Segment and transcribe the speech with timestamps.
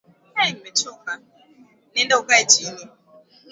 [1.93, 2.83] Nenda ukae chini